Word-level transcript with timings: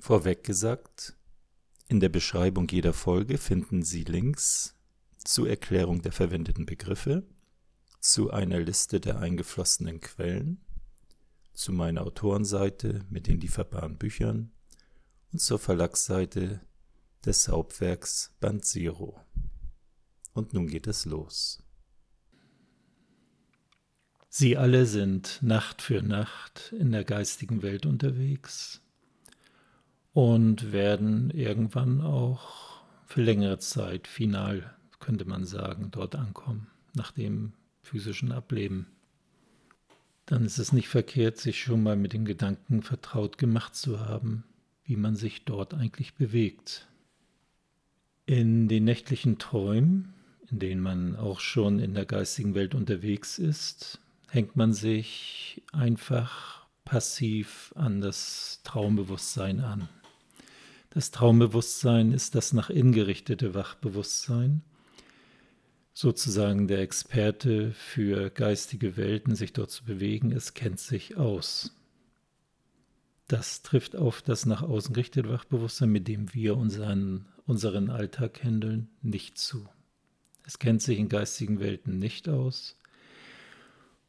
Vorweg 0.00 0.44
gesagt, 0.44 1.14
in 1.88 2.00
der 2.00 2.08
Beschreibung 2.08 2.66
jeder 2.68 2.94
Folge 2.94 3.36
finden 3.36 3.82
Sie 3.82 4.04
Links 4.04 4.74
zur 5.18 5.48
Erklärung 5.48 6.00
der 6.00 6.12
verwendeten 6.12 6.64
Begriffe, 6.64 7.22
zu 8.00 8.30
einer 8.30 8.60
Liste 8.60 8.98
der 8.98 9.18
eingeflossenen 9.18 10.00
Quellen, 10.00 10.64
zu 11.52 11.72
meiner 11.72 12.02
Autorenseite 12.02 13.04
mit 13.10 13.26
den 13.26 13.40
lieferbaren 13.40 13.98
Büchern 13.98 14.52
und 15.32 15.40
zur 15.40 15.58
Verlagsseite 15.58 16.60
des 17.26 17.48
Hauptwerks 17.48 18.34
Band 18.40 18.64
Zero. 18.64 19.20
Und 20.32 20.54
nun 20.54 20.66
geht 20.66 20.86
es 20.86 21.04
los. 21.04 21.62
Sie 24.30 24.56
alle 24.56 24.86
sind 24.86 25.40
Nacht 25.42 25.82
für 25.82 26.00
Nacht 26.00 26.72
in 26.78 26.92
der 26.92 27.04
geistigen 27.04 27.60
Welt 27.62 27.84
unterwegs 27.84 28.80
und 30.20 30.70
werden 30.70 31.30
irgendwann 31.30 32.02
auch 32.02 32.82
für 33.06 33.22
längere 33.22 33.58
Zeit 33.58 34.06
final, 34.06 34.74
könnte 34.98 35.24
man 35.24 35.46
sagen, 35.46 35.88
dort 35.92 36.14
ankommen, 36.14 36.66
nach 36.92 37.10
dem 37.10 37.54
physischen 37.80 38.30
Ableben. 38.30 38.84
Dann 40.26 40.44
ist 40.44 40.58
es 40.58 40.74
nicht 40.74 40.88
verkehrt, 40.88 41.38
sich 41.38 41.62
schon 41.62 41.82
mal 41.82 41.96
mit 41.96 42.12
dem 42.12 42.26
Gedanken 42.26 42.82
vertraut 42.82 43.38
gemacht 43.38 43.74
zu 43.74 44.00
haben, 44.00 44.44
wie 44.84 44.96
man 44.96 45.16
sich 45.16 45.46
dort 45.46 45.72
eigentlich 45.72 46.12
bewegt. 46.12 46.86
In 48.26 48.68
den 48.68 48.84
nächtlichen 48.84 49.38
Träumen, 49.38 50.12
in 50.50 50.58
denen 50.58 50.82
man 50.82 51.16
auch 51.16 51.40
schon 51.40 51.78
in 51.78 51.94
der 51.94 52.04
geistigen 52.04 52.54
Welt 52.54 52.74
unterwegs 52.74 53.38
ist, 53.38 54.02
hängt 54.28 54.54
man 54.54 54.74
sich 54.74 55.62
einfach 55.72 56.66
passiv 56.84 57.72
an 57.74 58.02
das 58.02 58.60
Traumbewusstsein 58.64 59.60
an. 59.60 59.88
Das 60.90 61.12
Traumbewusstsein 61.12 62.12
ist 62.12 62.34
das 62.34 62.52
nach 62.52 62.68
innen 62.68 62.92
gerichtete 62.92 63.54
Wachbewusstsein, 63.54 64.62
sozusagen 65.94 66.66
der 66.66 66.80
Experte 66.80 67.70
für 67.72 68.28
geistige 68.30 68.96
Welten, 68.96 69.36
sich 69.36 69.52
dort 69.52 69.70
zu 69.70 69.84
bewegen. 69.84 70.32
Es 70.32 70.52
kennt 70.52 70.80
sich 70.80 71.16
aus. 71.16 71.72
Das 73.28 73.62
trifft 73.62 73.94
auf 73.94 74.20
das 74.20 74.46
nach 74.46 74.62
außen 74.62 74.92
gerichtete 74.92 75.28
Wachbewusstsein, 75.30 75.90
mit 75.90 76.08
dem 76.08 76.34
wir 76.34 76.56
unseren, 76.56 77.26
unseren 77.46 77.88
Alltag 77.88 78.42
handeln, 78.42 78.88
nicht 79.00 79.38
zu. 79.38 79.68
Es 80.44 80.58
kennt 80.58 80.82
sich 80.82 80.98
in 80.98 81.08
geistigen 81.08 81.60
Welten 81.60 82.00
nicht 82.00 82.28
aus 82.28 82.76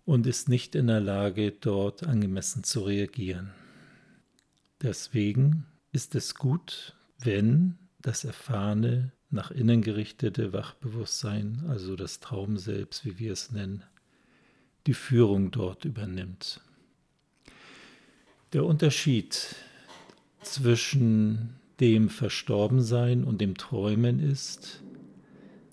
und 0.05 0.25
ist 0.25 0.49
nicht 0.49 0.73
in 0.73 0.87
der 0.87 1.01
Lage, 1.01 1.51
dort 1.51 2.07
angemessen 2.07 2.63
zu 2.63 2.79
reagieren. 2.79 3.51
Deswegen 4.81 5.67
ist 5.91 6.15
es 6.15 6.35
gut, 6.35 6.95
wenn 7.19 7.77
das 7.99 8.23
erfahrene, 8.23 9.11
nach 9.29 9.51
innen 9.51 9.81
gerichtete 9.81 10.51
Wachbewusstsein, 10.51 11.63
also 11.69 11.95
das 11.95 12.19
Traum 12.19 12.57
selbst, 12.57 13.05
wie 13.05 13.17
wir 13.17 13.31
es 13.31 13.51
nennen, 13.51 13.83
die 14.87 14.93
Führung 14.93 15.51
dort 15.51 15.85
übernimmt. 15.85 16.59
Der 18.51 18.65
Unterschied 18.65 19.55
zwischen 20.41 21.55
dem 21.79 22.09
Verstorbensein 22.09 23.23
und 23.23 23.39
dem 23.39 23.55
Träumen 23.55 24.19
ist, 24.19 24.83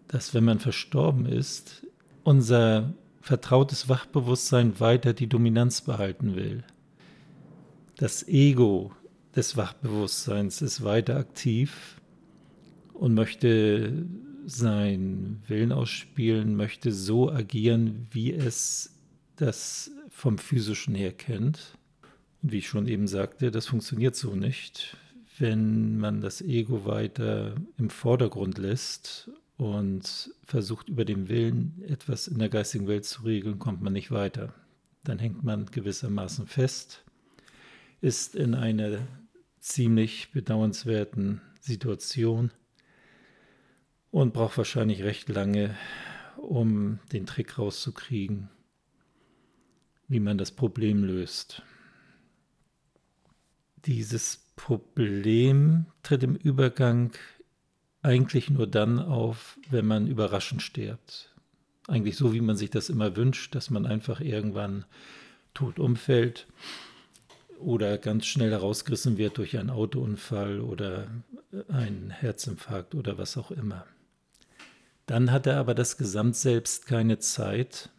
dass 0.07 0.35
wenn 0.35 0.45
man 0.45 0.61
verstorben 0.61 1.27
ist, 1.27 1.87
unser 2.23 2.95
vertrautes 3.21 3.89
Wachbewusstsein 3.89 4.79
weiter 4.81 5.13
die 5.13 5.27
Dominanz 5.27 5.81
behalten 5.81 6.37
will. 6.37 6.65
Das 7.97 8.27
Ego 8.29 8.93
des 9.35 9.57
Wachbewusstseins 9.57 10.63
ist 10.63 10.83
weiter 10.83 11.17
aktiv 11.17 12.01
und 12.95 13.15
möchte 13.15 14.07
seinen 14.47 15.43
Willen 15.47 15.73
ausspielen, 15.73 16.57
möchte 16.57 16.93
so 16.93 17.31
agieren, 17.31 18.07
wie 18.11 18.33
es 18.33 18.95
das 19.37 19.91
vom 20.09 20.39
physischen 20.39 20.95
her 20.95 21.13
kennt. 21.13 21.77
Und 22.43 22.53
wie 22.53 22.59
ich 22.59 22.69
schon 22.69 22.89
eben 22.89 23.07
sagte, 23.07 23.51
das 23.51 23.67
funktioniert 23.67 24.17
so 24.17 24.35
nicht, 24.35 24.97
wenn 25.39 25.99
man 25.99 26.21
das 26.21 26.41
Ego 26.41 26.87
weiter 26.87 27.55
im 27.77 27.91
Vordergrund 27.91 28.59
lässt 28.59 29.31
und 29.57 30.31
versucht 30.45 30.89
über 30.89 31.05
den 31.05 31.29
Willen 31.29 31.83
etwas 31.87 32.27
in 32.27 32.39
der 32.39 32.49
geistigen 32.49 32.89
Welt 32.89 33.05
zu 33.05 33.23
regeln, 33.23 33.59
kommt 33.59 33.83
man 33.83 33.93
nicht 33.93 34.11
weiter. 34.11 34.55
Dann 35.05 35.19
hängt 35.19 35.45
man 35.45 35.67
gewissermaßen 35.67 36.47
fest, 36.47 37.05
ist 38.01 38.35
in 38.35 38.55
einer 38.55 39.07
ziemlich 39.59 40.31
bedauernswerten 40.33 41.41
Situation 41.61 42.51
und 44.11 44.33
braucht 44.33 44.57
wahrscheinlich 44.57 45.03
recht 45.03 45.29
lange, 45.29 45.77
um 46.37 47.01
den 47.13 47.27
Trick 47.27 47.59
rauszukriegen, 47.59 48.49
wie 50.07 50.21
man 50.21 50.39
das 50.39 50.53
Problem 50.53 51.05
löst. 51.05 51.63
Dieses 53.85 54.45
Problem 54.57 55.87
tritt 56.03 56.23
im 56.23 56.37
Übergang 56.37 57.13
eigentlich 58.03 58.51
nur 58.51 58.67
dann 58.67 58.99
auf, 58.99 59.59
wenn 59.71 59.87
man 59.87 60.07
überraschend 60.07 60.63
stirbt. 60.63 61.35
Eigentlich 61.89 62.17
so, 62.17 62.33
wie 62.33 62.41
man 62.41 62.57
sich 62.57 62.71
das 62.71 62.91
immer 62.91 63.17
wünscht, 63.17 63.55
dass 63.55 63.71
man 63.71 63.87
einfach 63.87 64.21
irgendwann 64.21 64.85
tot 65.55 65.79
umfällt 65.79 66.47
oder 67.59 67.99
ganz 67.99 68.27
schnell 68.27 68.51
herausgerissen 68.51 69.19
wird 69.19 69.39
durch 69.39 69.59
einen 69.59 69.71
Autounfall 69.71 70.61
oder 70.61 71.09
einen 71.69 72.11
Herzinfarkt 72.11 72.95
oder 72.95 73.19
was 73.19 73.37
auch 73.37 73.51
immer. 73.51 73.87
Dann 75.07 75.33
hat 75.33 75.47
er 75.47 75.57
aber 75.59 75.75
das 75.75 75.97
Gesamtselbst 75.97 76.87
keine 76.87 77.19
Zeit, 77.19 77.91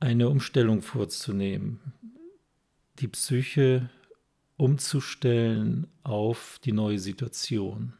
eine 0.00 0.28
Umstellung 0.28 0.82
vorzunehmen, 0.82 1.80
die 3.00 3.08
Psyche 3.08 3.88
umzustellen 4.56 5.86
auf 6.02 6.60
die 6.64 6.72
neue 6.72 6.98
Situation. 6.98 7.94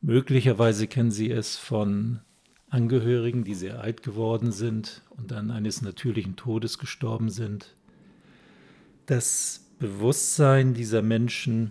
Möglicherweise 0.00 0.86
kennen 0.86 1.10
Sie 1.10 1.30
es 1.30 1.56
von 1.56 2.20
Angehörigen, 2.68 3.44
die 3.44 3.54
sehr 3.54 3.80
alt 3.80 4.02
geworden 4.02 4.50
sind 4.50 5.02
und 5.10 5.30
dann 5.30 5.50
eines 5.50 5.82
natürlichen 5.82 6.36
Todes 6.36 6.78
gestorben 6.78 7.28
sind. 7.28 7.75
Das 9.06 9.60
Bewusstsein 9.78 10.74
dieser 10.74 11.00
Menschen 11.00 11.70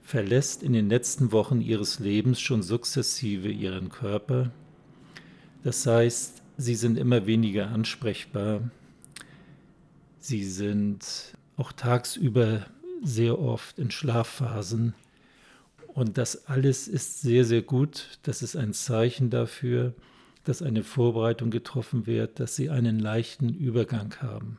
verlässt 0.00 0.62
in 0.62 0.72
den 0.72 0.88
letzten 0.88 1.30
Wochen 1.30 1.60
ihres 1.60 1.98
Lebens 1.98 2.40
schon 2.40 2.62
sukzessive 2.62 3.50
ihren 3.50 3.90
Körper. 3.90 4.50
Das 5.64 5.86
heißt, 5.86 6.40
sie 6.56 6.74
sind 6.74 6.96
immer 6.96 7.26
weniger 7.26 7.68
ansprechbar. 7.68 8.70
Sie 10.18 10.44
sind 10.44 11.34
auch 11.58 11.72
tagsüber 11.72 12.64
sehr 13.04 13.38
oft 13.38 13.78
in 13.78 13.90
Schlafphasen 13.90 14.94
und 15.88 16.16
das 16.16 16.46
alles 16.46 16.88
ist 16.88 17.20
sehr, 17.20 17.44
sehr 17.44 17.62
gut. 17.62 18.18
Das 18.22 18.40
ist 18.40 18.56
ein 18.56 18.72
Zeichen 18.72 19.28
dafür, 19.28 19.92
dass 20.44 20.62
eine 20.62 20.84
Vorbereitung 20.84 21.50
getroffen 21.50 22.06
wird, 22.06 22.40
dass 22.40 22.56
sie 22.56 22.70
einen 22.70 22.98
leichten 22.98 23.50
Übergang 23.50 24.14
haben. 24.22 24.58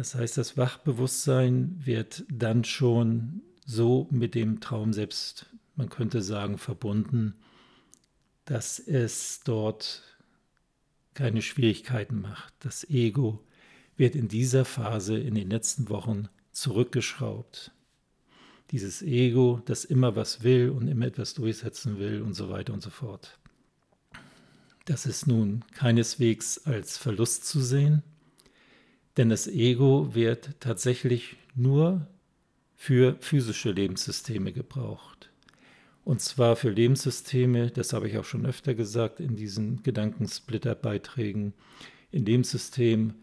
Das 0.00 0.14
heißt, 0.14 0.38
das 0.38 0.56
Wachbewusstsein 0.56 1.78
wird 1.84 2.24
dann 2.32 2.64
schon 2.64 3.42
so 3.66 4.08
mit 4.10 4.34
dem 4.34 4.60
Traum 4.60 4.94
selbst, 4.94 5.44
man 5.76 5.90
könnte 5.90 6.22
sagen, 6.22 6.56
verbunden, 6.56 7.34
dass 8.46 8.78
es 8.78 9.40
dort 9.44 10.02
keine 11.12 11.42
Schwierigkeiten 11.42 12.22
macht. 12.22 12.54
Das 12.60 12.88
Ego 12.88 13.44
wird 13.98 14.14
in 14.14 14.28
dieser 14.28 14.64
Phase 14.64 15.18
in 15.18 15.34
den 15.34 15.50
letzten 15.50 15.90
Wochen 15.90 16.30
zurückgeschraubt 16.52 17.70
dieses 18.70 19.02
Ego, 19.02 19.60
das 19.66 19.84
immer 19.84 20.16
was 20.16 20.42
will 20.42 20.70
und 20.70 20.88
immer 20.88 21.08
etwas 21.08 21.34
durchsetzen 21.34 21.98
will 21.98 22.22
und 22.22 22.32
so 22.32 22.48
weiter 22.48 22.72
und 22.72 22.82
so 22.82 22.88
fort. 22.88 23.38
Das 24.86 25.04
ist 25.04 25.26
nun 25.26 25.62
keineswegs 25.74 26.64
als 26.64 26.96
Verlust 26.96 27.44
zu 27.44 27.60
sehen, 27.60 28.02
denn 29.16 29.28
das 29.28 29.46
Ego 29.46 30.14
wird 30.14 30.50
tatsächlich 30.60 31.36
nur 31.54 32.06
für 32.76 33.16
physische 33.20 33.72
Lebenssysteme 33.72 34.52
gebraucht. 34.52 35.30
Und 36.04 36.20
zwar 36.20 36.56
für 36.56 36.70
Lebenssysteme, 36.70 37.70
das 37.70 37.92
habe 37.92 38.08
ich 38.08 38.16
auch 38.16 38.24
schon 38.24 38.46
öfter 38.46 38.74
gesagt 38.74 39.20
in 39.20 39.36
diesen 39.36 39.82
Gedankensplitter-Beiträgen, 39.82 41.52
in 42.10 42.24
dem 42.24 42.42
System, 42.42 43.14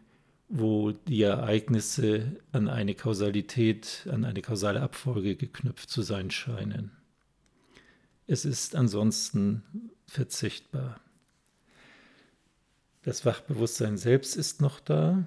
wo 0.48 0.92
die 0.92 1.24
Ereignisse 1.24 2.38
an 2.52 2.70
eine 2.70 2.96
Kausalität, 2.96 4.08
an 4.12 4.24
eine 4.24 4.42
kausale 4.42 4.82
Abfolge 4.82 5.36
geknüpft 5.36 5.90
zu 5.90 6.02
sein 6.02 6.32
scheinen. 6.32 6.92
Es 8.28 8.46
ist 8.46 8.76
ansonsten 8.76 9.64
verzichtbar. 10.06 11.02
Das 13.02 13.26
Wachbewusstsein 13.26 13.98
selbst 13.98 14.36
ist 14.36 14.62
noch 14.62 14.80
da 14.80 15.26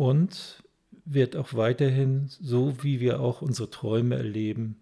und 0.00 0.62
wird 1.04 1.36
auch 1.36 1.52
weiterhin, 1.52 2.28
so 2.28 2.82
wie 2.82 3.00
wir 3.00 3.20
auch 3.20 3.42
unsere 3.42 3.68
Träume 3.68 4.16
erleben, 4.16 4.76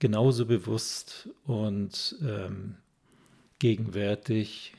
genauso 0.00 0.44
bewusst 0.44 1.30
und 1.44 2.14
ähm, 2.20 2.76
gegenwärtig 3.58 4.74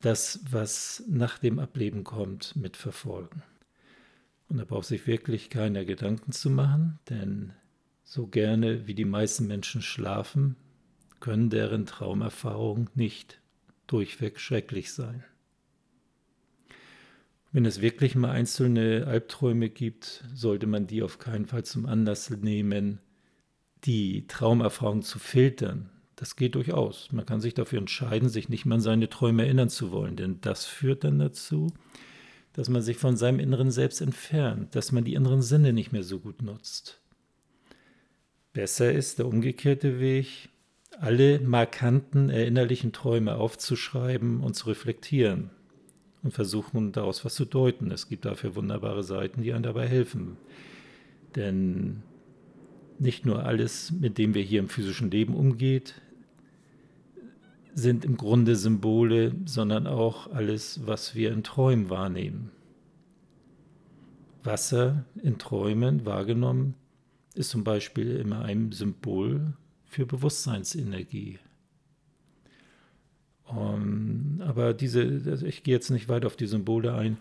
das, 0.00 0.44
was 0.48 1.02
nach 1.08 1.38
dem 1.38 1.58
Ableben 1.58 2.04
kommt, 2.04 2.54
mitverfolgen. 2.54 3.42
Und 4.48 4.58
da 4.58 4.64
braucht 4.64 4.86
sich 4.86 5.08
wirklich 5.08 5.50
keiner 5.50 5.84
Gedanken 5.84 6.30
zu 6.30 6.48
machen, 6.48 7.00
denn 7.08 7.52
so 8.04 8.28
gerne 8.28 8.86
wie 8.86 8.94
die 8.94 9.04
meisten 9.04 9.48
Menschen 9.48 9.82
schlafen, 9.82 10.54
können 11.18 11.50
deren 11.50 11.84
Traumerfahrungen 11.84 12.88
nicht 12.94 13.40
durchweg 13.88 14.38
schrecklich 14.38 14.92
sein. 14.92 15.24
Wenn 17.52 17.64
es 17.64 17.80
wirklich 17.80 18.14
mal 18.14 18.30
einzelne 18.30 19.06
Albträume 19.08 19.70
gibt, 19.70 20.24
sollte 20.32 20.68
man 20.68 20.86
die 20.86 21.02
auf 21.02 21.18
keinen 21.18 21.46
Fall 21.46 21.64
zum 21.64 21.84
Anlass 21.86 22.30
nehmen, 22.30 23.00
die 23.84 24.26
Traumerfahrung 24.28 25.02
zu 25.02 25.18
filtern, 25.18 25.90
das 26.14 26.36
geht 26.36 26.54
durchaus. 26.54 27.10
Man 27.12 27.26
kann 27.26 27.40
sich 27.40 27.54
dafür 27.54 27.78
entscheiden, 27.78 28.28
sich 28.28 28.48
nicht 28.48 28.66
mehr 28.66 28.76
an 28.76 28.80
seine 28.80 29.08
Träume 29.08 29.44
erinnern 29.44 29.68
zu 29.70 29.90
wollen, 29.90 30.16
denn 30.16 30.40
das 30.42 30.66
führt 30.66 31.02
dann 31.02 31.18
dazu, 31.18 31.72
dass 32.52 32.68
man 32.68 32.82
sich 32.82 32.98
von 32.98 33.16
seinem 33.16 33.40
inneren 33.40 33.70
Selbst 33.70 34.00
entfernt, 34.00 34.76
dass 34.76 34.92
man 34.92 35.04
die 35.04 35.14
inneren 35.14 35.42
Sinne 35.42 35.72
nicht 35.72 35.92
mehr 35.92 36.04
so 36.04 36.20
gut 36.20 36.42
nutzt. 36.42 37.00
Besser 38.52 38.92
ist 38.92 39.18
der 39.18 39.26
umgekehrte 39.26 39.98
Weg, 39.98 40.50
alle 41.00 41.40
markanten 41.40 42.30
erinnerlichen 42.30 42.92
Träume 42.92 43.36
aufzuschreiben 43.36 44.40
und 44.40 44.54
zu 44.54 44.68
reflektieren 44.68 45.50
und 46.22 46.32
versuchen 46.32 46.92
daraus 46.92 47.24
was 47.24 47.34
zu 47.34 47.44
deuten. 47.44 47.90
Es 47.90 48.08
gibt 48.08 48.24
dafür 48.24 48.54
wunderbare 48.56 49.02
Seiten, 49.02 49.42
die 49.42 49.52
einem 49.52 49.62
dabei 49.62 49.86
helfen. 49.86 50.36
Denn 51.36 52.02
nicht 52.98 53.24
nur 53.24 53.44
alles, 53.44 53.92
mit 53.92 54.18
dem 54.18 54.34
wir 54.34 54.42
hier 54.42 54.60
im 54.60 54.68
physischen 54.68 55.10
Leben 55.10 55.34
umgeht, 55.34 56.00
sind 57.72 58.04
im 58.04 58.16
Grunde 58.16 58.56
Symbole, 58.56 59.34
sondern 59.46 59.86
auch 59.86 60.30
alles, 60.32 60.80
was 60.86 61.14
wir 61.14 61.32
in 61.32 61.42
Träumen 61.42 61.88
wahrnehmen. 61.88 62.50
Wasser 64.42 65.04
in 65.22 65.38
Träumen 65.38 66.04
wahrgenommen 66.04 66.74
ist 67.34 67.50
zum 67.50 67.64
Beispiel 67.64 68.16
immer 68.16 68.42
ein 68.42 68.72
Symbol 68.72 69.54
für 69.84 70.06
Bewusstseinsenergie. 70.06 71.38
Um, 73.50 74.40
aber 74.44 74.74
diese, 74.74 75.22
also 75.26 75.44
ich 75.44 75.62
gehe 75.62 75.74
jetzt 75.74 75.90
nicht 75.90 76.08
weiter 76.08 76.26
auf 76.26 76.36
die 76.36 76.46
Symbole 76.46 76.94
ein. 76.94 77.18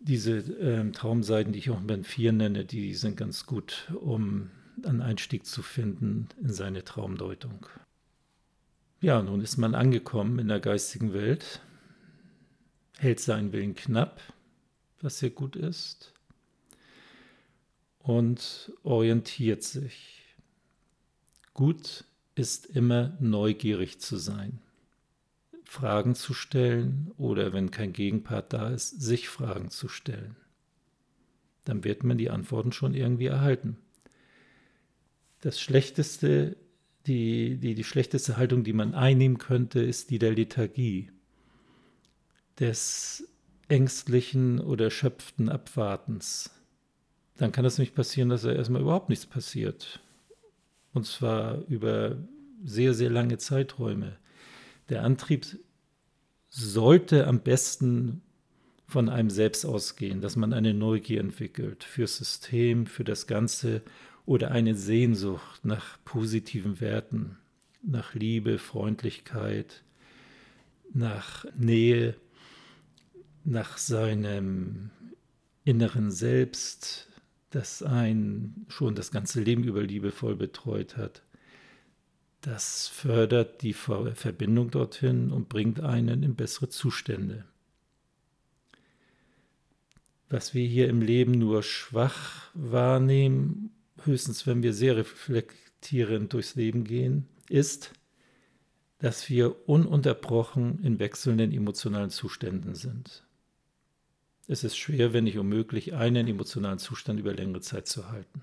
Diese 0.00 0.38
ähm, 0.38 0.92
Traumseiten, 0.92 1.52
die 1.52 1.58
ich 1.58 1.70
auch 1.70 1.80
Ben 1.80 2.04
4 2.04 2.32
nenne, 2.32 2.64
die 2.64 2.94
sind 2.94 3.16
ganz 3.16 3.46
gut, 3.46 3.92
um 4.00 4.50
einen 4.84 5.02
Einstieg 5.02 5.46
zu 5.46 5.62
finden 5.62 6.28
in 6.40 6.52
seine 6.52 6.84
Traumdeutung. 6.84 7.66
Ja, 9.00 9.22
nun 9.22 9.40
ist 9.40 9.56
man 9.56 9.74
angekommen 9.74 10.38
in 10.38 10.48
der 10.48 10.60
geistigen 10.60 11.12
Welt, 11.14 11.60
hält 12.98 13.20
seinen 13.20 13.52
Willen 13.52 13.74
knapp, 13.74 14.20
was 15.00 15.18
sehr 15.18 15.30
gut 15.30 15.56
ist, 15.56 16.12
und 17.98 18.72
orientiert 18.82 19.62
sich. 19.62 20.24
Gut 21.54 22.04
ist 22.34 22.66
immer 22.66 23.16
neugierig 23.20 24.00
zu 24.00 24.16
sein, 24.16 24.60
Fragen 25.68 26.14
zu 26.14 26.32
stellen 26.32 27.12
oder 27.18 27.52
wenn 27.52 27.70
kein 27.70 27.92
Gegenpart 27.92 28.52
da 28.52 28.70
ist, 28.70 29.00
sich 29.00 29.28
Fragen 29.28 29.70
zu 29.70 29.88
stellen. 29.88 30.34
Dann 31.64 31.84
wird 31.84 32.04
man 32.04 32.18
die 32.18 32.30
Antworten 32.30 32.72
schon 32.72 32.94
irgendwie 32.94 33.26
erhalten. 33.26 33.76
Das 35.40 35.60
Schlechteste 35.60 36.56
die, 37.08 37.56
die, 37.56 37.74
die 37.74 37.84
schlechteste 37.84 38.36
Haltung, 38.36 38.62
die 38.64 38.72
man 38.72 38.94
einnehmen 38.94 39.38
könnte, 39.38 39.80
ist 39.80 40.10
die 40.10 40.18
der 40.18 40.32
Lethargie, 40.32 41.10
des 42.60 43.26
ängstlichen 43.68 44.60
oder 44.60 44.86
erschöpften 44.86 45.48
Abwartens. 45.48 46.50
Dann 47.36 47.52
kann 47.52 47.64
es 47.64 47.78
nicht 47.78 47.94
passieren, 47.94 48.28
dass 48.28 48.44
er 48.44 48.56
erstmal 48.56 48.82
überhaupt 48.82 49.08
nichts 49.08 49.26
passiert. 49.26 50.00
Und 50.92 51.06
zwar 51.06 51.62
über 51.68 52.16
sehr, 52.64 52.94
sehr 52.94 53.10
lange 53.10 53.38
Zeiträume. 53.38 54.16
Der 54.88 55.04
Antrieb 55.04 55.46
sollte 56.48 57.26
am 57.26 57.40
besten 57.40 58.22
von 58.86 59.10
einem 59.10 59.28
selbst 59.28 59.66
ausgehen, 59.66 60.22
dass 60.22 60.36
man 60.36 60.52
eine 60.54 60.72
Neugier 60.72 61.20
entwickelt 61.20 61.84
fürs 61.84 62.16
System, 62.16 62.86
für 62.86 63.04
das 63.04 63.26
Ganze 63.26 63.82
oder 64.24 64.50
eine 64.50 64.74
Sehnsucht 64.74 65.64
nach 65.64 65.98
positiven 66.04 66.80
Werten, 66.80 67.36
nach 67.82 68.14
Liebe, 68.14 68.58
Freundlichkeit, 68.58 69.82
nach 70.92 71.44
Nähe, 71.56 72.16
nach 73.44 73.76
seinem 73.76 74.90
inneren 75.64 76.10
Selbst, 76.10 77.08
das 77.50 77.82
einen 77.82 78.66
schon 78.68 78.94
das 78.94 79.10
ganze 79.10 79.40
Leben 79.40 79.64
über 79.64 79.82
liebevoll 79.82 80.36
betreut 80.36 80.96
hat. 80.96 81.22
Das 82.50 82.88
fördert 82.88 83.60
die 83.60 83.74
Verbindung 83.74 84.70
dorthin 84.70 85.32
und 85.32 85.50
bringt 85.50 85.80
einen 85.80 86.22
in 86.22 86.34
bessere 86.34 86.70
Zustände. 86.70 87.44
Was 90.30 90.54
wir 90.54 90.66
hier 90.66 90.88
im 90.88 91.02
Leben 91.02 91.32
nur 91.32 91.62
schwach 91.62 92.48
wahrnehmen 92.54 93.74
höchstens 94.02 94.46
wenn 94.46 94.62
wir 94.62 94.72
sehr 94.72 94.96
reflektierend 94.96 96.32
durchs 96.32 96.54
Leben 96.54 96.84
gehen, 96.84 97.28
ist, 97.50 97.92
dass 98.98 99.28
wir 99.28 99.68
ununterbrochen 99.68 100.82
in 100.82 100.98
wechselnden 100.98 101.52
emotionalen 101.52 102.08
Zuständen 102.08 102.74
sind. 102.74 103.26
Es 104.46 104.64
ist 104.64 104.78
schwer, 104.78 105.12
wenn 105.12 105.24
nicht 105.24 105.36
unmöglich, 105.36 105.92
einen 105.92 106.26
emotionalen 106.26 106.78
Zustand 106.78 107.20
über 107.20 107.34
längere 107.34 107.60
Zeit 107.60 107.88
zu 107.88 108.10
halten. 108.10 108.42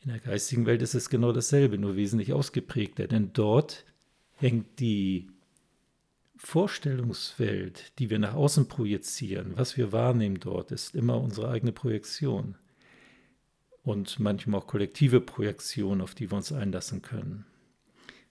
In 0.00 0.10
der 0.10 0.20
geistigen 0.20 0.66
Welt 0.66 0.82
ist 0.82 0.94
es 0.94 1.10
genau 1.10 1.32
dasselbe, 1.32 1.78
nur 1.78 1.96
wesentlich 1.96 2.32
ausgeprägter, 2.32 3.08
denn 3.08 3.32
dort 3.32 3.84
hängt 4.36 4.78
die 4.78 5.28
Vorstellungswelt, 6.36 7.98
die 7.98 8.10
wir 8.10 8.20
nach 8.20 8.34
außen 8.34 8.68
projizieren, 8.68 9.56
was 9.56 9.76
wir 9.76 9.90
wahrnehmen 9.90 10.38
dort, 10.38 10.70
ist 10.70 10.94
immer 10.94 11.20
unsere 11.20 11.50
eigene 11.50 11.72
Projektion 11.72 12.56
und 13.82 14.20
manchmal 14.20 14.60
auch 14.60 14.66
kollektive 14.68 15.20
Projektionen, 15.20 16.00
auf 16.00 16.14
die 16.14 16.30
wir 16.30 16.36
uns 16.36 16.52
einlassen 16.52 17.02
können 17.02 17.44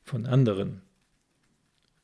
von 0.04 0.26
anderen. 0.26 0.82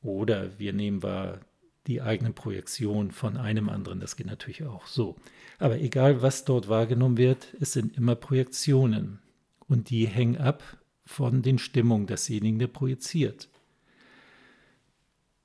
Oder 0.01 0.59
wir 0.59 0.73
nehmen 0.73 1.03
wahr 1.03 1.39
die 1.87 2.01
eigene 2.01 2.33
Projektion 2.33 3.11
von 3.11 3.37
einem 3.37 3.69
anderen, 3.69 4.01
das 4.01 4.17
geht 4.17 4.27
natürlich 4.27 4.63
auch 4.63 4.87
so. 4.87 5.15
Aber 5.57 5.79
egal, 5.79 6.21
was 6.21 6.43
dort 6.43 6.67
wahrgenommen 6.67 7.17
wird, 7.17 7.53
es 7.61 7.71
sind 7.73 7.95
immer 7.95 8.15
Projektionen 8.15 9.19
und 9.73 9.89
die 9.89 10.05
hängen 10.07 10.37
ab 10.37 10.77
von 11.05 11.41
den 11.41 11.57
Stimmungen 11.57 12.07
desjenigen, 12.07 12.59
der 12.59 12.67
projiziert. 12.67 13.49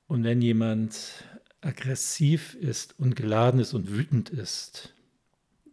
Und 0.07 0.23
wenn 0.23 0.41
jemand 0.41 1.25
aggressiv 1.61 2.53
ist 2.53 2.97
und 2.99 3.15
geladen 3.15 3.59
ist 3.59 3.73
und 3.73 3.91
wütend 3.91 4.29
ist, 4.29 4.93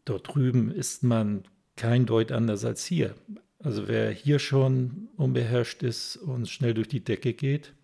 dort 0.05 0.35
drüben 0.35 0.71
ist 0.73 1.05
man 1.05 1.45
kein 1.77 2.07
Deut 2.07 2.33
anders 2.33 2.65
als 2.65 2.85
hier. 2.85 3.15
Also 3.59 3.89
wer 3.89 4.11
hier 4.11 4.39
schon 4.39 5.09
unbeherrscht 5.17 5.83
ist 5.83 6.17
und 6.17 6.49
schnell 6.49 6.75
durch 6.75 6.89
die 6.89 7.05
Decke 7.05 7.35
geht, 7.35 7.75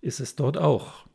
ist 0.00 0.20
es 0.20 0.36
dort 0.36 0.58
auch. 0.58 1.06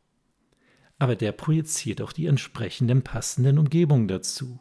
Aber 0.97 1.15
der 1.15 1.31
projiziert 1.31 2.01
auch 2.01 2.11
die 2.11 2.25
entsprechenden 2.25 3.03
passenden 3.03 3.57
Umgebungen 3.57 4.07
dazu. 4.07 4.59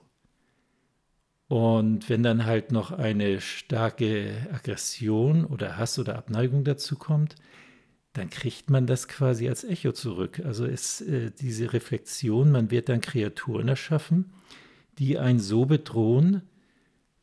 Und 1.51 2.09
wenn 2.09 2.23
dann 2.23 2.45
halt 2.45 2.71
noch 2.71 2.93
eine 2.93 3.41
starke 3.41 4.47
Aggression 4.53 5.45
oder 5.45 5.79
Hass 5.79 5.99
oder 5.99 6.17
Abneigung 6.17 6.63
dazu 6.63 6.95
kommt, 6.95 7.35
dann 8.13 8.31
kriegt 8.31 8.71
man 8.71 8.87
das 8.87 9.09
quasi 9.09 9.49
als 9.49 9.65
Echo 9.65 9.91
zurück. 9.91 10.41
Also 10.45 10.65
ist 10.65 11.01
äh, 11.01 11.33
diese 11.33 11.73
Reflexion, 11.73 12.53
man 12.53 12.71
wird 12.71 12.89
dann 12.89 13.01
Kreaturen 13.01 13.67
erschaffen, 13.67 14.33
die 15.01 15.19
einen 15.19 15.41
so 15.41 15.65
bedrohen, 15.67 16.43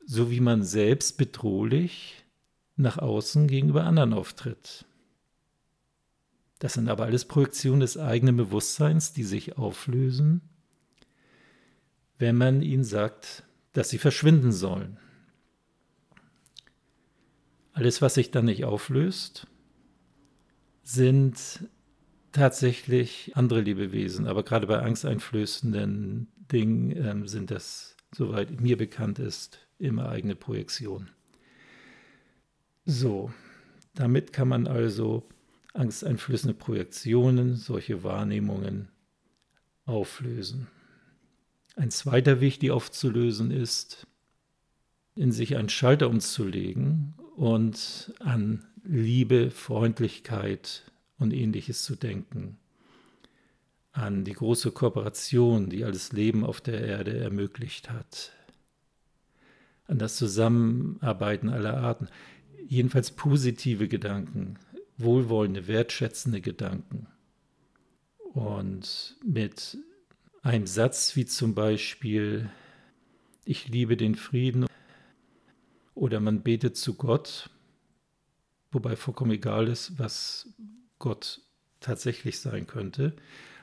so 0.05 0.29
wie 0.29 0.41
man 0.41 0.61
selbst 0.61 1.17
bedrohlich 1.17 2.25
nach 2.75 2.97
außen 2.97 3.47
gegenüber 3.47 3.85
anderen 3.85 4.11
auftritt. 4.11 4.83
Das 6.59 6.73
sind 6.73 6.89
aber 6.89 7.05
alles 7.05 7.23
Projektionen 7.23 7.79
des 7.79 7.97
eigenen 7.97 8.35
Bewusstseins, 8.35 9.13
die 9.13 9.23
sich 9.23 9.57
auflösen, 9.57 10.41
wenn 12.17 12.35
man 12.35 12.61
ihnen 12.61 12.83
sagt, 12.83 13.46
dass 13.77 13.89
sie 13.89 13.99
verschwinden 13.99 14.51
sollen. 14.51 14.97
Alles, 17.73 18.01
was 18.01 18.15
sich 18.15 18.31
dann 18.31 18.45
nicht 18.45 18.65
auflöst, 18.65 19.45
sind 20.81 21.69
tatsächlich 22.31 23.33
andere 23.35 23.61
Lebewesen, 23.61 24.25
aber 24.25 24.41
gerade 24.41 24.65
bei 24.65 24.79
angsteinflößenden 24.79 26.27
Ding 26.51 26.89
ähm, 26.97 27.27
sind 27.27 27.51
das, 27.51 27.95
soweit 28.15 28.59
mir 28.59 28.77
bekannt 28.77 29.19
ist, 29.19 29.59
immer 29.77 30.09
eigene 30.09 30.35
Projektionen. 30.35 31.11
So, 32.83 33.31
damit 33.93 34.33
kann 34.33 34.47
man 34.47 34.65
also 34.65 35.29
angsteinflößende 35.75 36.55
Projektionen, 36.55 37.55
solche 37.57 38.01
Wahrnehmungen 38.01 38.87
auflösen. 39.85 40.65
Ein 41.77 41.91
zweiter 41.91 42.41
Weg, 42.41 42.59
die 42.59 42.71
aufzulösen, 42.71 43.51
ist, 43.51 44.07
in 45.13 45.31
sich 45.31 45.55
einen 45.55 45.69
Schalter 45.69 46.09
umzulegen 46.09 47.13
und 47.35 48.15
an 48.17 48.65
Liebe, 48.83 49.51
Freundlichkeit 49.51 50.91
und 51.19 51.33
ähnliches 51.33 51.83
zu 51.83 51.95
denken. 51.95 52.57
An 53.91 54.23
die 54.23 54.33
große 54.33 54.71
Kooperation, 54.71 55.69
die 55.69 55.85
alles 55.85 56.11
Leben 56.13 56.43
auf 56.43 56.61
der 56.61 56.81
Erde 56.81 57.15
ermöglicht 57.15 57.91
hat. 57.91 58.31
An 59.85 59.99
das 59.99 60.15
Zusammenarbeiten 60.15 61.49
aller 61.49 61.77
Arten. 61.77 62.07
Jedenfalls 62.67 63.11
positive 63.11 63.87
Gedanken, 63.87 64.57
wohlwollende, 64.97 65.67
wertschätzende 65.67 66.41
Gedanken. 66.41 67.05
Und 68.33 69.15
mit 69.23 69.77
einem 70.41 70.67
Satz 70.67 71.15
wie 71.15 71.25
zum 71.25 71.55
Beispiel, 71.55 72.49
ich 73.45 73.67
liebe 73.67 73.97
den 73.97 74.15
Frieden 74.15 74.65
oder 75.95 76.19
man 76.19 76.41
betet 76.41 76.77
zu 76.77 76.95
Gott, 76.95 77.49
wobei 78.71 78.95
vollkommen 78.95 79.31
egal 79.31 79.67
ist, 79.67 79.97
was 79.97 80.49
Gott 80.99 81.41
tatsächlich 81.79 82.39
sein 82.39 82.67
könnte. 82.67 83.15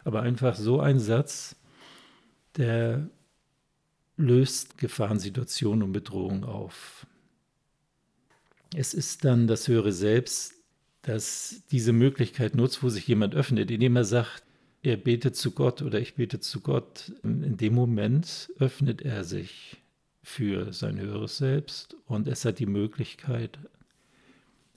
Aber 0.05 0.23
einfach 0.23 0.57
so 0.57 0.81
ein 0.81 0.99
Satz, 0.99 1.57
der 2.57 3.09
löst 4.17 4.79
Gefahrensituationen 4.79 5.83
und 5.83 5.93
Bedrohungen 5.93 6.45
auf. 6.45 7.07
Es 8.75 8.95
ist 8.95 9.25
dann 9.25 9.47
das 9.47 9.69
höhere 9.69 9.93
Selbst, 9.93 10.55
das 11.03 11.63
diese 11.71 11.93
Möglichkeit 11.93 12.55
nutzt, 12.55 12.83
wo 12.83 12.89
sich 12.89 13.07
jemand 13.07 13.35
öffnet, 13.35 13.71
indem 13.71 13.97
er 13.97 14.05
sagt, 14.05 14.43
er 14.85 14.99
betet 14.99 15.35
zu 15.35 15.53
Gott 15.53 15.83
oder 15.83 15.99
ich 15.99 16.15
bete 16.15 16.41
zu 16.41 16.61
Gott. 16.61 17.13
In 17.23 17.57
dem 17.57 17.75
Moment 17.75 18.53
öffnet 18.59 19.03
er 19.03 19.25
sich 19.25 19.79
für 20.23 20.73
sein 20.73 21.01
höheres 21.01 21.39
Selbst 21.39 21.97
und 22.07 22.29
es 22.29 22.45
hat 22.45 22.59
die 22.59 22.67
Möglichkeit, 22.67 23.59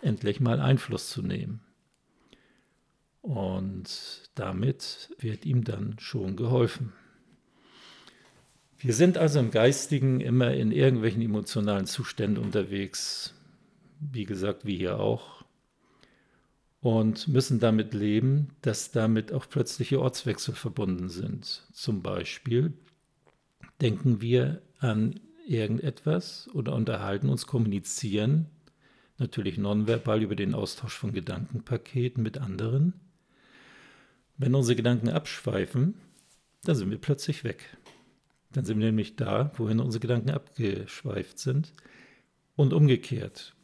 endlich 0.02 0.40
mal 0.40 0.60
Einfluss 0.60 1.10
zu 1.10 1.22
nehmen. 1.22 1.62
Und 3.22 4.30
damit 4.36 5.10
wird 5.20 5.46
ihm 5.46 5.66
dann 5.66 5.96
schon 6.00 6.38
geholfen. 6.38 6.94
Wir 8.78 8.94
sind 8.94 9.18
also 9.18 9.40
im 9.40 9.52
Geistigen 9.52 10.22
immer 10.22 10.54
in 10.54 10.72
irgendwelchen 10.72 11.22
emotionalen 11.22 11.88
Zuständen 11.88 12.42
unterwegs, 12.42 13.34
wie 14.00 14.24
gesagt, 14.24 14.66
wie 14.66 14.78
hier 14.78 15.00
auch, 15.00 15.37
und 16.88 17.28
müssen 17.28 17.60
damit 17.60 17.94
leben, 17.94 18.48
dass 18.62 18.92
damit 18.92 19.34
auch 19.34 19.50
plötzliche 19.50 20.00
Ortswechsel 20.00 20.56
verbunden 20.56 21.10
sind. 21.10 21.68
Zum 21.74 22.02
Beispiel 22.02 22.72
denken 23.82 24.22
wir 24.22 24.62
an 24.80 25.20
irgendetwas 25.46 26.50
oder 26.54 26.74
unterhalten 26.74 27.28
uns, 27.28 27.46
kommunizieren, 27.46 28.46
natürlich 29.18 29.58
nonverbal 29.58 30.24
über 30.24 30.38
den 30.38 30.54
Austausch 30.54 30.96
von 30.96 31.12
Gedankenpaketen 31.12 32.24
mit 32.24 32.38
anderen. 32.38 32.94
Wenn 34.38 34.56
unsere 34.56 34.78
Gedanken 34.78 35.10
abschweifen, 35.10 35.96
dann 36.64 36.78
sind 36.78 36.90
wir 36.90 37.00
plötzlich 37.00 37.44
weg. 37.44 37.66
Dann 38.54 38.64
sind 38.64 38.80
wir 38.80 38.86
nämlich 38.86 39.18
da, 39.18 39.52
wohin 39.58 39.82
unsere 39.82 40.00
Gedanken 40.00 40.30
abgeschweift 40.30 41.38
sind. 41.38 41.74
Und 42.56 42.72
umgekehrt. 42.72 43.56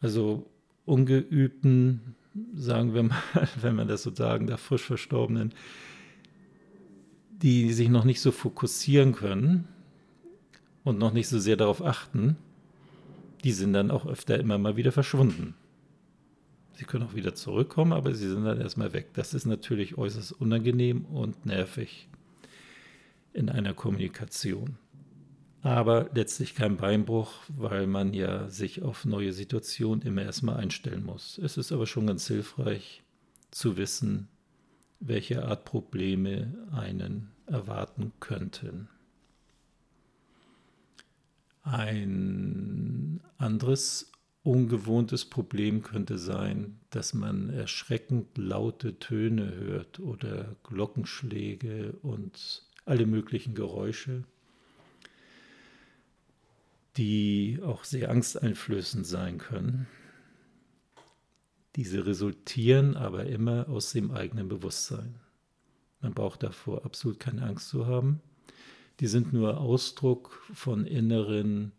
Also 0.00 0.50
ungeübten, 0.90 2.14
sagen 2.54 2.94
wir 2.94 3.04
mal, 3.04 3.22
wenn 3.60 3.76
man 3.76 3.88
das 3.88 4.02
so 4.02 4.14
sagen 4.14 4.46
darf, 4.46 4.60
frisch 4.60 4.84
Verstorbenen, 4.84 5.54
die 7.42 7.72
sich 7.72 7.88
noch 7.88 8.04
nicht 8.04 8.20
so 8.20 8.32
fokussieren 8.32 9.14
können, 9.14 9.66
und 10.84 10.98
noch 10.98 11.12
nicht 11.12 11.28
so 11.28 11.38
sehr 11.38 11.56
darauf 11.56 11.84
achten, 11.84 12.36
die 13.44 13.52
sind 13.52 13.72
dann 13.72 13.90
auch 13.90 14.06
öfter 14.06 14.38
immer 14.38 14.58
mal 14.58 14.76
wieder 14.76 14.92
verschwunden. 14.92 15.54
Sie 16.74 16.84
können 16.84 17.04
auch 17.04 17.14
wieder 17.14 17.34
zurückkommen, 17.34 17.92
aber 17.92 18.14
sie 18.14 18.28
sind 18.28 18.44
dann 18.44 18.60
erstmal 18.60 18.92
weg. 18.92 19.08
Das 19.14 19.34
ist 19.34 19.46
natürlich 19.46 19.98
äußerst 19.98 20.32
unangenehm 20.32 21.04
und 21.04 21.44
nervig 21.44 22.08
in 23.32 23.48
einer 23.48 23.74
Kommunikation. 23.74 24.76
Aber 25.62 26.08
letztlich 26.14 26.54
kein 26.54 26.76
Beinbruch, 26.78 27.32
weil 27.48 27.86
man 27.86 28.14
ja 28.14 28.48
sich 28.48 28.82
auf 28.82 29.04
neue 29.04 29.32
Situationen 29.32 30.02
immer 30.02 30.22
erstmal 30.22 30.56
einstellen 30.56 31.04
muss. 31.04 31.38
Es 31.38 31.58
ist 31.58 31.70
aber 31.70 31.86
schon 31.86 32.06
ganz 32.06 32.26
hilfreich 32.26 33.02
zu 33.50 33.76
wissen, 33.76 34.28
welche 35.00 35.44
Art 35.44 35.64
Probleme 35.64 36.54
einen 36.72 37.32
erwarten 37.46 38.12
könnten. 38.20 38.88
Ein 41.62 43.20
anderes 43.36 44.10
ungewohntes 44.42 45.26
Problem 45.26 45.82
könnte 45.82 46.16
sein, 46.16 46.80
dass 46.88 47.12
man 47.12 47.50
erschreckend 47.50 48.38
laute 48.38 48.98
Töne 48.98 49.54
hört 49.54 50.00
oder 50.00 50.56
Glockenschläge 50.64 51.92
und 52.00 52.66
alle 52.86 53.04
möglichen 53.04 53.54
Geräusche, 53.54 54.24
die 57.00 57.58
auch 57.64 57.84
sehr 57.84 58.10
angsteinflößend 58.10 59.06
sein 59.06 59.38
können. 59.38 59.88
Diese 61.76 62.06
resultieren 62.06 62.96
aber 62.96 63.26
immer 63.26 63.68
aus 63.68 63.92
dem 63.92 64.10
eigenen 64.10 64.48
Bewusstsein. 64.48 65.16
Man 66.00 66.14
braucht 66.14 66.42
davor 66.42 66.84
absolut 66.84 67.18
keine 67.18 67.42
Angst 67.42 67.68
zu 67.68 67.86
haben 67.86 68.20
die 69.00 69.06
sind 69.06 69.32
nur 69.32 69.58
Ausdruck 69.58 70.38
von 70.52 70.86
inneren 70.86 71.72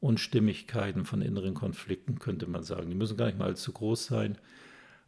Unstimmigkeiten, 0.00 1.04
von 1.04 1.22
inneren 1.22 1.54
Konflikten, 1.54 2.18
könnte 2.18 2.48
man 2.48 2.64
sagen. 2.64 2.90
Die 2.90 2.96
müssen 2.96 3.16
gar 3.16 3.26
nicht 3.26 3.38
mal 3.38 3.46
allzu 3.46 3.72
groß 3.72 4.06
sein, 4.06 4.36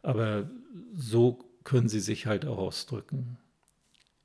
aber 0.01 0.49
so 0.95 1.39
können 1.65 1.89
sie 1.89 1.99
sich 1.99 2.25
halt 2.25 2.45
auch 2.45 2.57
ausdrücken. 2.57 3.37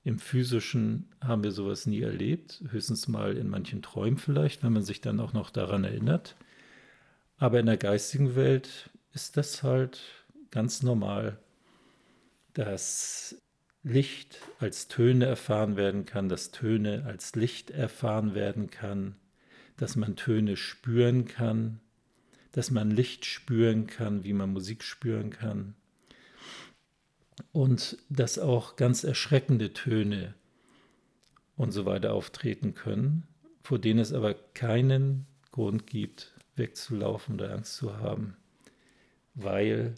Im 0.05 0.19
physischen 0.19 1.09
haben 1.23 1.43
wir 1.43 1.51
sowas 1.51 1.87
nie 1.87 2.03
erlebt, 2.03 2.63
höchstens 2.71 3.09
mal 3.09 3.39
in 3.39 3.49
manchen 3.49 3.81
Träumen 3.81 4.19
vielleicht, 4.19 4.63
wenn 4.63 4.75
man 4.75 4.83
sich 4.83 5.01
dann 5.01 5.19
auch 5.19 5.33
noch 5.33 5.49
daran 5.49 5.85
erinnert. 5.85 6.37
Aber 7.39 7.59
in 7.59 7.65
der 7.65 7.79
geistigen 7.79 8.37
Welt 8.37 8.91
ist 9.15 9.39
das 9.39 9.63
halt 9.63 10.03
ganz 10.51 10.83
normal, 10.83 11.39
dass 12.53 13.41
Licht 13.83 14.39
als 14.59 14.89
Töne 14.89 15.25
erfahren 15.25 15.77
werden 15.77 16.05
kann, 16.05 16.29
dass 16.29 16.51
Töne 16.51 17.05
als 17.07 17.35
Licht 17.35 17.71
erfahren 17.71 18.35
werden 18.35 18.71
kann, 18.71 19.17
dass 19.79 19.97
man 19.97 20.17
Töne 20.17 20.59
spüren 20.59 21.25
kann, 21.25 21.81
dass 22.53 22.71
man 22.71 22.91
Licht 22.91 23.25
spüren 23.25 23.87
kann, 23.87 24.23
wie 24.23 24.35
man 24.35 24.53
Musik 24.53 24.85
spüren 24.85 25.31
kann 25.31 25.75
und 27.53 27.99
dass 28.09 28.39
auch 28.39 28.77
ganz 28.77 29.05
erschreckende 29.05 29.73
Töne 29.73 30.35
und 31.57 31.73
so 31.73 31.85
weiter 31.87 32.15
auftreten 32.15 32.75
können, 32.75 33.27
vor 33.63 33.79
denen 33.79 34.01
es 34.01 34.13
aber 34.13 34.35
keinen 34.35 35.27
Grund 35.51 35.87
gibt, 35.87 36.33
wegzulaufen 36.57 37.37
oder 37.37 37.53
Angst 37.53 37.77
zu 37.77 37.99
haben, 37.99 38.37
weil 39.35 39.95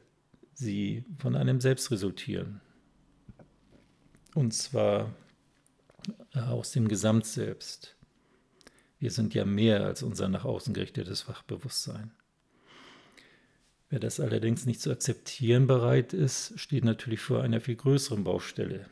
sie 0.55 1.05
von 1.19 1.35
einem 1.37 1.61
selbst 1.61 1.91
resultieren. 1.91 2.61
Und 4.35 4.53
zwar 4.53 5.15
äh, 6.35 6.41
aus 6.41 6.73
dem 6.73 6.89
Gesamtselbst. 6.89 7.97
Wir 8.99 9.11
sind 9.11 9.35
ja 9.35 9.45
mehr 9.45 9.85
als 9.85 10.03
unser 10.03 10.29
nach 10.29 10.45
außen 10.45 10.73
gerichtetes 10.75 11.29
Wachbewusstsein. 11.29 12.13
Wer 13.97 14.01
das 14.01 14.21
allerdings 14.21 14.67
nicht 14.67 14.83
zu 14.83 14.91
akzeptieren 14.91 15.67
bereit 15.67 16.13
ist, 16.13 16.61
steht 16.61 16.85
natürlich 16.85 17.21
vor 17.21 17.43
einer 17.43 17.63
viel 17.63 17.77
größeren 17.77 18.25
Baustelle, 18.25 18.85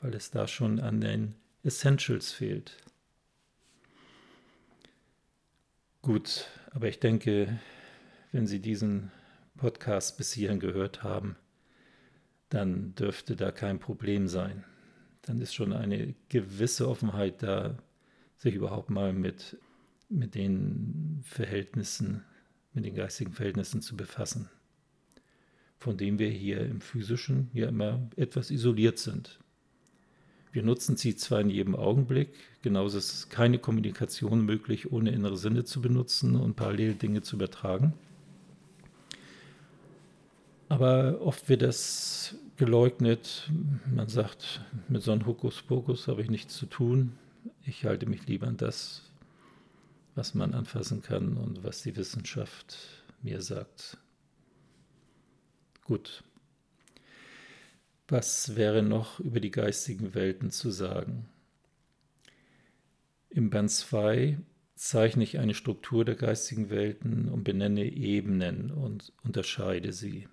weil 0.00 0.14
es 0.14 0.30
da 0.30 0.48
schon 0.48 0.80
an 0.80 1.02
den 1.02 1.34
Essentials 1.62 2.32
fehlt. 2.32 2.78
Gut, 6.00 6.46
aber 6.70 6.88
ich 6.88 7.00
denke, 7.00 7.60
wenn 8.32 8.46
Sie 8.46 8.60
diesen 8.60 9.12
Podcast 9.58 10.16
bis 10.16 10.32
hierhin 10.32 10.58
gehört 10.58 11.02
haben, 11.02 11.36
dann 12.48 12.94
dürfte 12.94 13.36
da 13.36 13.52
kein 13.52 13.78
Problem 13.78 14.26
sein 14.26 14.64
dann 15.20 15.42
ist 15.42 15.54
schon 15.54 15.74
eine 15.74 16.14
gewisse 16.30 16.88
Offenheit 16.88 17.42
da, 17.42 17.76
sich 18.38 18.54
überhaupt 18.54 18.88
mal 18.88 19.12
mit, 19.12 19.58
mit 20.08 20.34
den 20.34 21.20
Verhältnissen, 21.24 22.24
mit 22.76 22.84
den 22.84 22.94
geistigen 22.94 23.32
Verhältnissen 23.32 23.82
zu 23.82 23.96
befassen, 23.96 24.48
von 25.78 25.96
denen 25.96 26.20
wir 26.20 26.28
hier 26.28 26.60
im 26.60 26.80
physischen 26.80 27.50
ja 27.52 27.68
immer 27.68 28.08
etwas 28.16 28.50
isoliert 28.52 28.98
sind. 28.98 29.40
Wir 30.52 30.62
nutzen 30.62 30.96
sie 30.96 31.16
zwar 31.16 31.40
in 31.40 31.50
jedem 31.50 31.74
Augenblick, 31.74 32.30
genauso 32.62 32.98
ist 32.98 33.28
keine 33.30 33.58
Kommunikation 33.58 34.44
möglich, 34.44 34.92
ohne 34.92 35.10
innere 35.10 35.36
Sinne 35.36 35.64
zu 35.64 35.82
benutzen 35.82 36.36
und 36.36 36.54
parallel 36.54 36.94
Dinge 36.94 37.22
zu 37.22 37.36
übertragen. 37.36 37.94
Aber 40.68 41.20
oft 41.20 41.48
wird 41.48 41.62
das 41.62 42.36
geleugnet. 42.56 43.50
Man 43.94 44.08
sagt, 44.08 44.62
mit 44.88 45.02
so 45.02 45.12
einem 45.12 45.26
Hokuspokus 45.26 46.08
habe 46.08 46.22
ich 46.22 46.30
nichts 46.30 46.56
zu 46.56 46.66
tun. 46.66 47.12
Ich 47.64 47.84
halte 47.84 48.06
mich 48.06 48.26
lieber 48.26 48.46
an 48.46 48.56
das, 48.56 49.05
was 50.16 50.34
man 50.34 50.54
anfassen 50.54 51.02
kann 51.02 51.36
und 51.36 51.62
was 51.62 51.82
die 51.82 51.94
Wissenschaft 51.94 53.04
mir 53.22 53.42
sagt. 53.42 53.98
Gut. 55.84 56.24
Was 58.08 58.56
wäre 58.56 58.82
noch 58.82 59.20
über 59.20 59.40
die 59.40 59.50
geistigen 59.50 60.14
Welten 60.14 60.50
zu 60.50 60.70
sagen? 60.70 61.28
Im 63.30 63.50
Band 63.50 63.70
2 63.70 64.38
zeichne 64.74 65.22
ich 65.22 65.38
eine 65.38 65.54
Struktur 65.54 66.04
der 66.04 66.14
geistigen 66.14 66.70
Welten 66.70 67.28
und 67.28 67.44
benenne 67.44 67.84
Ebenen 67.84 68.70
und 68.70 69.12
unterscheide 69.22 69.92
sie. 69.92 70.28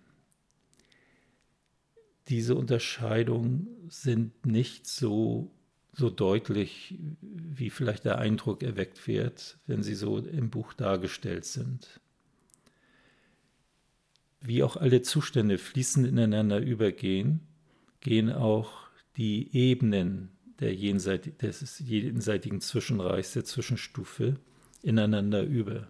Diese 2.30 2.56
Unterscheidungen 2.56 3.68
sind 3.90 4.46
nicht 4.46 4.88
so, 4.88 5.52
so 5.94 6.10
deutlich, 6.10 6.98
wie 7.22 7.70
vielleicht 7.70 8.06
der 8.06 8.18
Eindruck 8.18 8.64
erweckt 8.64 9.08
wird, 9.08 9.58
wenn 9.68 9.84
sie 9.84 9.96
so 9.96 10.18
im 10.18 10.50
Buch 10.50 10.74
dargestellt 10.74 11.46
sind 11.46 12.02
wie 14.44 14.62
auch 14.62 14.76
alle 14.78 15.02
Zustände 15.02 15.58
fließend 15.58 16.06
ineinander 16.06 16.60
übergehen, 16.60 17.40
gehen 18.02 18.32
auch 18.32 18.90
die 19.16 19.56
Ebenen 19.56 20.30
der 20.60 20.76
jenseit 20.76 21.42
des 21.42 21.80
jenseitigen 21.80 22.62
Zwischenreichs, 22.62 23.34
der 23.34 23.46
Zwischenstufe, 23.46 24.36
ineinander 24.82 25.44
über. 25.44 25.88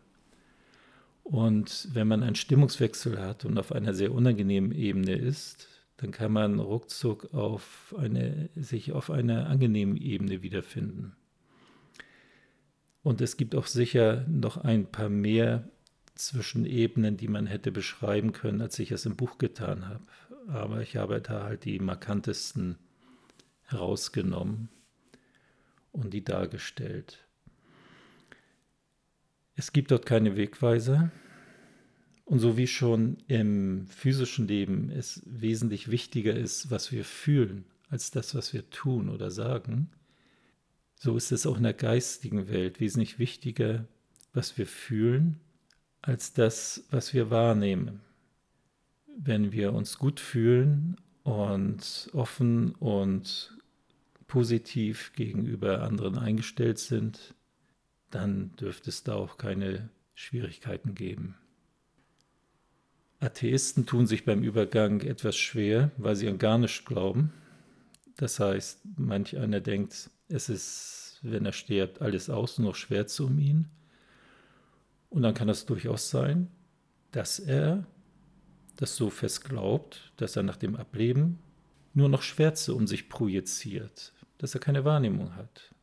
Und 1.23 1.89
wenn 1.93 2.07
man 2.07 2.23
einen 2.23 2.35
Stimmungswechsel 2.35 3.19
hat 3.19 3.43
und 3.43 3.57
auf 3.57 3.71
einer 3.71 3.93
sehr 3.93 4.13
unangenehmen 4.13 4.71
Ebene 4.71 5.15
ist, 5.15 5.67
dann 6.03 6.11
kann 6.11 6.33
man 6.33 6.59
ruckzuck 6.59 7.33
auf 7.33 7.95
eine, 7.97 8.49
sich 8.55 8.91
auf 8.91 9.09
einer 9.09 9.47
angenehmen 9.47 9.95
Ebene 9.95 10.41
wiederfinden. 10.41 11.15
Und 13.03 13.21
es 13.21 13.37
gibt 13.37 13.55
auch 13.55 13.67
sicher 13.67 14.25
noch 14.27 14.57
ein 14.57 14.91
paar 14.91 15.07
mehr 15.07 15.69
Zwischenebenen, 16.15 17.15
die 17.15 17.29
man 17.29 17.47
hätte 17.47 17.71
beschreiben 17.71 18.33
können, 18.33 18.61
als 18.61 18.77
ich 18.79 18.91
es 18.91 19.05
im 19.05 19.15
Buch 19.15 19.37
getan 19.37 19.87
habe. 19.87 20.03
Aber 20.49 20.81
ich 20.81 20.97
habe 20.97 21.21
da 21.21 21.43
halt 21.43 21.63
die 21.63 21.79
markantesten 21.79 22.77
herausgenommen 23.61 24.67
und 25.93 26.13
die 26.13 26.25
dargestellt. 26.25 27.25
Es 29.55 29.71
gibt 29.71 29.89
dort 29.91 30.05
keine 30.05 30.35
Wegweiser. 30.35 31.13
Und 32.25 32.39
so 32.39 32.55
wie 32.57 32.67
schon 32.67 33.17
im 33.27 33.87
physischen 33.87 34.47
Leben 34.47 34.89
es 34.89 35.21
wesentlich 35.25 35.91
wichtiger 35.91 36.35
ist, 36.35 36.71
was 36.71 36.91
wir 36.91 37.03
fühlen, 37.03 37.65
als 37.89 38.11
das, 38.11 38.33
was 38.33 38.53
wir 38.53 38.69
tun 38.69 39.09
oder 39.09 39.29
sagen, 39.29 39.89
so 40.99 41.17
ist 41.17 41.33
es 41.33 41.45
auch 41.45 41.57
in 41.57 41.63
der 41.63 41.73
geistigen 41.73 42.47
Welt 42.47 42.79
wesentlich 42.79 43.19
wichtiger, 43.19 43.85
was 44.31 44.57
wir 44.57 44.65
fühlen, 44.65 45.41
als 46.01 46.33
das, 46.33 46.85
was 46.91 47.13
wir 47.13 47.29
wahrnehmen. 47.29 48.01
Wenn 49.17 49.51
wir 49.51 49.73
uns 49.73 49.97
gut 49.97 50.19
fühlen 50.19 50.95
und 51.23 52.09
offen 52.13 52.73
und 52.75 53.57
positiv 54.27 55.11
gegenüber 55.13 55.83
anderen 55.83 56.17
eingestellt 56.17 56.79
sind, 56.79 57.35
dann 58.09 58.55
dürfte 58.55 58.89
es 58.89 59.03
da 59.03 59.15
auch 59.15 59.37
keine 59.37 59.89
Schwierigkeiten 60.15 60.95
geben. 60.95 61.35
Atheisten 63.23 63.85
tun 63.85 64.05
sich 64.05 64.25
beim 64.25 64.43
Übergang 64.43 65.01
etwas 65.01 65.37
schwer, 65.37 65.91
weil 65.97 66.15
sie 66.15 66.27
an 66.27 66.37
gar 66.37 66.57
nichts 66.57 66.83
glauben. 66.83 67.31
Das 68.17 68.39
heißt, 68.39 68.81
manch 68.97 69.37
einer 69.37 69.61
denkt, 69.61 70.09
es 70.27 70.49
ist, 70.49 71.19
wenn 71.23 71.45
er 71.45 71.53
stirbt, 71.53 72.01
alles 72.01 72.29
aus, 72.29 72.59
nur 72.59 72.69
noch 72.69 72.75
Schwärze 72.75 73.23
um 73.23 73.39
ihn. 73.39 73.69
Und 75.09 75.21
dann 75.21 75.33
kann 75.33 75.47
es 75.47 75.65
durchaus 75.65 76.09
sein, 76.09 76.49
dass 77.11 77.39
er 77.39 77.85
das 78.75 78.95
so 78.95 79.09
fest 79.09 79.45
glaubt, 79.45 80.11
dass 80.17 80.35
er 80.35 80.43
nach 80.43 80.57
dem 80.57 80.75
Ableben 80.75 81.39
nur 81.93 82.09
noch 82.09 82.23
Schwärze 82.23 82.73
um 82.73 82.87
sich 82.87 83.07
projiziert, 83.07 84.13
dass 84.37 84.53
er 84.53 84.59
keine 84.59 84.83
Wahrnehmung 84.83 85.35
hat. 85.35 85.73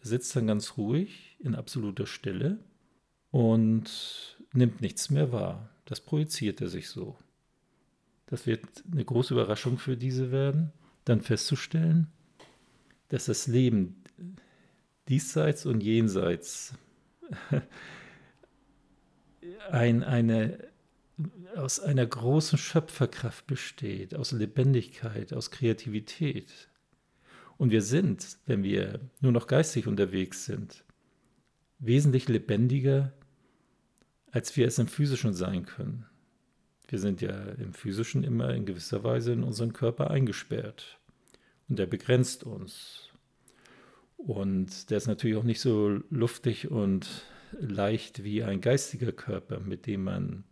Er 0.00 0.08
sitzt 0.08 0.34
dann 0.34 0.46
ganz 0.46 0.76
ruhig 0.76 1.36
in 1.40 1.54
absoluter 1.54 2.06
Stille 2.06 2.58
und 3.30 4.36
nimmt 4.52 4.80
nichts 4.80 5.10
mehr 5.10 5.30
wahr. 5.30 5.68
Das 5.86 6.00
projiziert 6.00 6.60
er 6.60 6.68
sich 6.68 6.88
so. 6.88 7.16
Das 8.26 8.46
wird 8.46 8.66
eine 8.90 9.04
große 9.04 9.32
Überraschung 9.32 9.78
für 9.78 9.96
diese 9.96 10.32
werden, 10.32 10.72
dann 11.04 11.22
festzustellen, 11.22 12.08
dass 13.08 13.26
das 13.26 13.46
Leben 13.46 14.02
diesseits 15.08 15.64
und 15.64 15.82
jenseits 15.82 16.74
ein, 19.70 20.02
eine, 20.02 20.58
aus 21.54 21.78
einer 21.78 22.04
großen 22.04 22.58
Schöpferkraft 22.58 23.46
besteht, 23.46 24.16
aus 24.16 24.32
Lebendigkeit, 24.32 25.32
aus 25.32 25.52
Kreativität. 25.52 26.68
Und 27.58 27.70
wir 27.70 27.82
sind, 27.82 28.38
wenn 28.46 28.64
wir 28.64 29.00
nur 29.20 29.30
noch 29.30 29.46
geistig 29.46 29.86
unterwegs 29.86 30.44
sind, 30.44 30.84
wesentlich 31.78 32.28
lebendiger, 32.28 33.12
als 34.36 34.54
wir 34.54 34.66
es 34.66 34.78
im 34.78 34.86
physischen 34.86 35.32
sein 35.32 35.64
können. 35.64 36.04
Wir 36.88 36.98
sind 36.98 37.22
ja 37.22 37.34
im 37.52 37.72
physischen 37.72 38.22
immer 38.22 38.52
in 38.52 38.66
gewisser 38.66 39.02
Weise 39.02 39.32
in 39.32 39.42
unseren 39.42 39.72
Körper 39.72 40.10
eingesperrt. 40.10 40.98
Und 41.70 41.78
der 41.78 41.86
begrenzt 41.86 42.44
uns. 42.44 43.08
Und 44.18 44.90
der 44.90 44.98
ist 44.98 45.06
natürlich 45.06 45.38
auch 45.38 45.42
nicht 45.42 45.62
so 45.62 46.00
luftig 46.10 46.70
und 46.70 47.24
leicht 47.58 48.24
wie 48.24 48.44
ein 48.44 48.60
geistiger 48.60 49.10
Körper, 49.10 49.58
mit 49.58 49.86
dem 49.86 50.04
man 50.04 50.44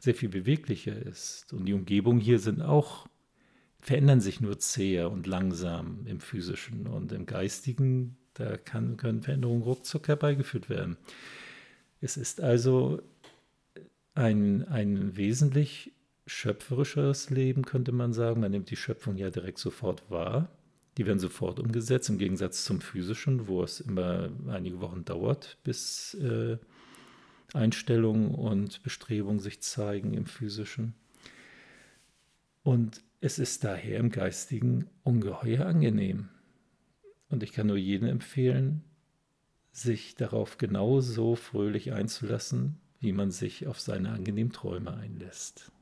sehr 0.00 0.16
viel 0.16 0.28
beweglicher 0.28 0.96
ist. 0.96 1.52
Und 1.52 1.66
die 1.66 1.74
Umgebungen 1.74 2.18
hier 2.18 2.40
sind 2.40 2.60
auch, 2.60 3.06
verändern 3.80 4.20
sich 4.20 4.40
nur 4.40 4.58
zäher 4.58 5.08
und 5.08 5.28
langsam 5.28 6.04
im 6.04 6.18
physischen 6.18 6.88
und 6.88 7.12
im 7.12 7.26
geistigen, 7.26 8.16
da 8.34 8.56
kann, 8.56 8.96
können 8.96 9.22
Veränderungen 9.22 9.62
ruckzuck 9.62 10.08
herbeigeführt 10.08 10.68
werden. 10.68 10.96
Es 12.00 12.16
ist 12.16 12.40
also 12.40 13.00
ein, 14.20 14.68
ein 14.68 15.16
wesentlich 15.16 15.92
schöpferischeres 16.26 17.30
Leben, 17.30 17.64
könnte 17.64 17.90
man 17.90 18.12
sagen. 18.12 18.40
Man 18.40 18.50
nimmt 18.50 18.70
die 18.70 18.76
Schöpfung 18.76 19.16
ja 19.16 19.30
direkt 19.30 19.58
sofort 19.58 20.10
wahr. 20.10 20.50
Die 20.98 21.06
werden 21.06 21.18
sofort 21.18 21.58
umgesetzt, 21.58 22.10
im 22.10 22.18
Gegensatz 22.18 22.64
zum 22.64 22.80
physischen, 22.80 23.48
wo 23.48 23.62
es 23.62 23.80
immer 23.80 24.28
einige 24.48 24.80
Wochen 24.80 25.04
dauert, 25.04 25.56
bis 25.64 26.14
äh, 26.14 26.58
Einstellungen 27.54 28.34
und 28.34 28.82
Bestrebungen 28.82 29.40
sich 29.40 29.62
zeigen 29.62 30.12
im 30.12 30.26
physischen. 30.26 30.94
Und 32.62 33.02
es 33.22 33.38
ist 33.38 33.64
daher 33.64 33.98
im 33.98 34.10
geistigen 34.10 34.86
ungeheuer 35.02 35.64
angenehm. 35.64 36.28
Und 37.30 37.42
ich 37.42 37.52
kann 37.52 37.68
nur 37.68 37.76
jedem 37.76 38.08
empfehlen, 38.08 38.84
sich 39.72 40.14
darauf 40.16 40.58
genauso 40.58 41.36
fröhlich 41.36 41.92
einzulassen, 41.92 42.80
wie 43.00 43.12
man 43.12 43.30
sich 43.30 43.66
auf 43.66 43.80
seine 43.80 44.10
angenehmen 44.10 44.52
Träume 44.52 44.94
einlässt. 44.94 45.72